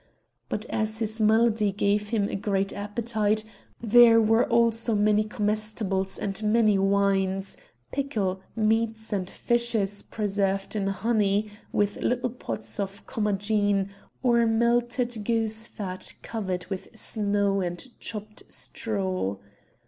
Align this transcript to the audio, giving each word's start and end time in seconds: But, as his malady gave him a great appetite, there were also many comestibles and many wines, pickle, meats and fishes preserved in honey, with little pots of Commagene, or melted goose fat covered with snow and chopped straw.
But, 0.49 0.65
as 0.65 0.97
his 0.97 1.19
malady 1.19 1.71
gave 1.71 2.09
him 2.09 2.27
a 2.27 2.33
great 2.35 2.73
appetite, 2.73 3.43
there 3.79 4.19
were 4.19 4.45
also 4.49 4.95
many 4.95 5.23
comestibles 5.23 6.17
and 6.17 6.41
many 6.41 6.79
wines, 6.79 7.55
pickle, 7.91 8.41
meats 8.55 9.13
and 9.13 9.29
fishes 9.29 10.01
preserved 10.01 10.75
in 10.75 10.87
honey, 10.87 11.51
with 11.71 11.97
little 11.97 12.31
pots 12.31 12.79
of 12.79 13.05
Commagene, 13.05 13.89
or 14.23 14.47
melted 14.47 15.23
goose 15.23 15.67
fat 15.67 16.15
covered 16.23 16.65
with 16.65 16.87
snow 16.97 17.59
and 17.61 17.87
chopped 17.99 18.41
straw. 18.51 19.35